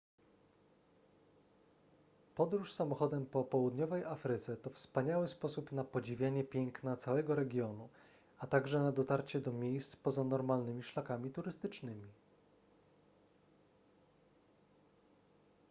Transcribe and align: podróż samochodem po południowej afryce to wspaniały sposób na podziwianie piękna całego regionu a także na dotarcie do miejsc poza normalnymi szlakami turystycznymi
podróż 2.35 2.73
samochodem 2.73 3.25
po 3.25 3.43
południowej 3.43 4.03
afryce 4.03 4.57
to 4.57 4.69
wspaniały 4.69 5.27
sposób 5.27 5.71
na 5.71 5.83
podziwianie 5.83 6.43
piękna 6.43 6.97
całego 6.97 7.35
regionu 7.35 7.89
a 8.39 8.47
także 8.47 8.79
na 8.79 8.91
dotarcie 8.91 9.41
do 9.41 9.53
miejsc 9.53 9.95
poza 9.95 10.23
normalnymi 10.23 10.83
szlakami 10.83 11.31
turystycznymi 11.31 12.07